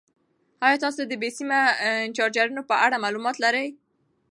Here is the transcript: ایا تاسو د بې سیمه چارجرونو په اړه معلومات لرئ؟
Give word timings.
ایا 0.65 0.77
تاسو 0.83 1.01
د 1.07 1.13
بې 1.21 1.29
سیمه 1.37 1.59
چارجرونو 2.17 2.61
په 2.69 2.75
اړه 2.85 3.01
معلومات 3.03 3.35
لرئ؟ 3.43 3.67